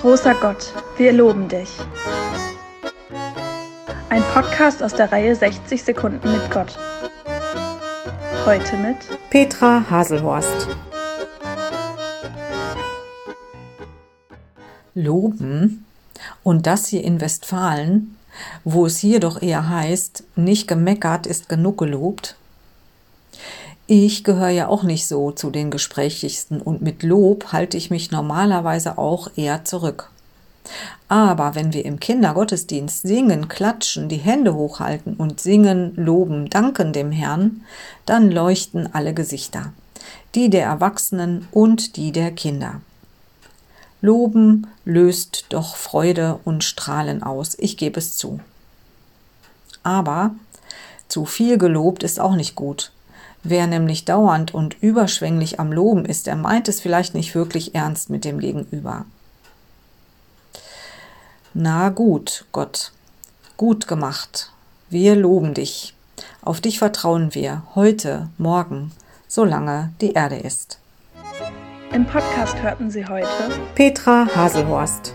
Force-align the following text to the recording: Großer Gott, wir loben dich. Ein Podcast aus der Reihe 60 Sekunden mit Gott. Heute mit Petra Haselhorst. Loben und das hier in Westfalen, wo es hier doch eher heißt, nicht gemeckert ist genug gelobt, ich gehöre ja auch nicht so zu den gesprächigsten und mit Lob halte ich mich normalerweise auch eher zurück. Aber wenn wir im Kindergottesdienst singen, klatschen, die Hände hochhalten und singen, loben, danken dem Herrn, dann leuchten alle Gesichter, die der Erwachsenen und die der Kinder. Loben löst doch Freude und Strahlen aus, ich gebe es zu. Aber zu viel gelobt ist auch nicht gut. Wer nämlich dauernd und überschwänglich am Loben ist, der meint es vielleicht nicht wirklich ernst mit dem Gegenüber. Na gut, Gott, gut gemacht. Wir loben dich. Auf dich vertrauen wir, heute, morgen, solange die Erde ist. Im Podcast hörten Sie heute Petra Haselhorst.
Großer 0.00 0.34
Gott, 0.36 0.72
wir 0.96 1.12
loben 1.12 1.46
dich. 1.46 1.68
Ein 4.08 4.22
Podcast 4.32 4.82
aus 4.82 4.94
der 4.94 5.12
Reihe 5.12 5.36
60 5.36 5.82
Sekunden 5.82 6.32
mit 6.32 6.50
Gott. 6.50 6.78
Heute 8.46 8.78
mit 8.78 8.96
Petra 9.28 9.84
Haselhorst. 9.90 10.68
Loben 14.94 15.84
und 16.42 16.66
das 16.66 16.86
hier 16.86 17.04
in 17.04 17.20
Westfalen, 17.20 18.16
wo 18.64 18.86
es 18.86 18.96
hier 18.96 19.20
doch 19.20 19.42
eher 19.42 19.68
heißt, 19.68 20.24
nicht 20.34 20.66
gemeckert 20.66 21.26
ist 21.26 21.50
genug 21.50 21.76
gelobt, 21.76 22.36
ich 23.90 24.22
gehöre 24.22 24.50
ja 24.50 24.68
auch 24.68 24.84
nicht 24.84 25.08
so 25.08 25.32
zu 25.32 25.50
den 25.50 25.72
gesprächigsten 25.72 26.62
und 26.62 26.80
mit 26.80 27.02
Lob 27.02 27.52
halte 27.52 27.76
ich 27.76 27.90
mich 27.90 28.12
normalerweise 28.12 28.98
auch 28.98 29.28
eher 29.34 29.64
zurück. 29.64 30.10
Aber 31.08 31.56
wenn 31.56 31.72
wir 31.72 31.84
im 31.84 31.98
Kindergottesdienst 31.98 33.02
singen, 33.02 33.48
klatschen, 33.48 34.08
die 34.08 34.18
Hände 34.18 34.54
hochhalten 34.54 35.14
und 35.14 35.40
singen, 35.40 35.92
loben, 35.96 36.48
danken 36.48 36.92
dem 36.92 37.10
Herrn, 37.10 37.62
dann 38.06 38.30
leuchten 38.30 38.94
alle 38.94 39.12
Gesichter, 39.12 39.72
die 40.36 40.50
der 40.50 40.66
Erwachsenen 40.66 41.48
und 41.50 41.96
die 41.96 42.12
der 42.12 42.30
Kinder. 42.30 42.82
Loben 44.00 44.68
löst 44.84 45.46
doch 45.48 45.74
Freude 45.74 46.38
und 46.44 46.62
Strahlen 46.62 47.24
aus, 47.24 47.56
ich 47.58 47.76
gebe 47.76 47.98
es 47.98 48.16
zu. 48.16 48.38
Aber 49.82 50.36
zu 51.08 51.24
viel 51.24 51.58
gelobt 51.58 52.04
ist 52.04 52.20
auch 52.20 52.36
nicht 52.36 52.54
gut. 52.54 52.92
Wer 53.42 53.66
nämlich 53.66 54.04
dauernd 54.04 54.52
und 54.52 54.76
überschwänglich 54.82 55.58
am 55.58 55.72
Loben 55.72 56.04
ist, 56.04 56.26
der 56.26 56.36
meint 56.36 56.68
es 56.68 56.80
vielleicht 56.80 57.14
nicht 57.14 57.34
wirklich 57.34 57.74
ernst 57.74 58.10
mit 58.10 58.24
dem 58.24 58.38
Gegenüber. 58.38 59.06
Na 61.54 61.88
gut, 61.88 62.44
Gott, 62.52 62.92
gut 63.56 63.88
gemacht. 63.88 64.52
Wir 64.88 65.16
loben 65.16 65.54
dich. 65.54 65.94
Auf 66.42 66.60
dich 66.60 66.78
vertrauen 66.78 67.34
wir, 67.34 67.62
heute, 67.74 68.28
morgen, 68.38 68.92
solange 69.26 69.92
die 70.00 70.12
Erde 70.12 70.36
ist. 70.36 70.78
Im 71.92 72.06
Podcast 72.06 72.62
hörten 72.62 72.90
Sie 72.90 73.06
heute 73.06 73.28
Petra 73.74 74.26
Haselhorst. 74.34 75.14